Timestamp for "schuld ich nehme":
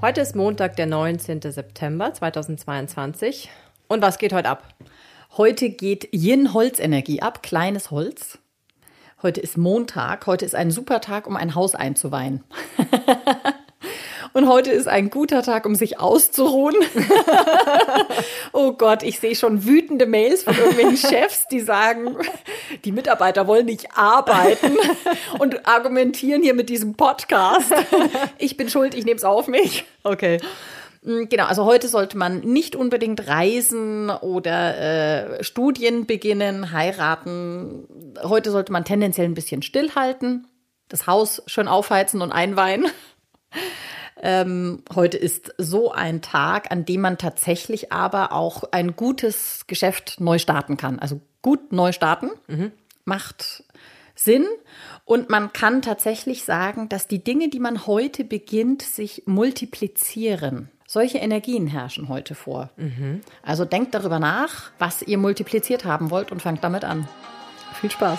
28.68-29.16